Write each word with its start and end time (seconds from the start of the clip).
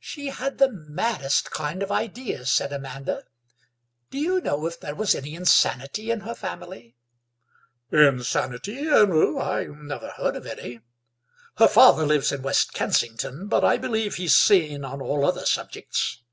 "She 0.00 0.26
had 0.26 0.58
the 0.58 0.68
maddest 0.72 1.52
kind 1.52 1.84
of 1.84 1.92
ideas," 1.92 2.50
said 2.50 2.72
Amanda; 2.72 3.22
"do 4.10 4.18
you 4.18 4.40
know 4.40 4.66
if 4.66 4.80
there 4.80 4.96
was 4.96 5.14
any 5.14 5.36
insanity 5.36 6.10
in 6.10 6.22
her 6.22 6.34
family?" 6.34 6.96
"Insanity? 7.92 8.82
No, 8.82 9.40
I 9.40 9.66
never 9.66 10.08
heard 10.10 10.34
of 10.34 10.46
any. 10.48 10.80
Her 11.58 11.68
father 11.68 12.04
lives 12.04 12.32
in 12.32 12.42
West 12.42 12.72
Kensington, 12.72 13.46
but 13.46 13.62
I 13.64 13.76
believe 13.76 14.16
he's 14.16 14.34
sane 14.34 14.84
on 14.84 15.00
all 15.00 15.24
other 15.24 15.46
subjects." 15.46 16.24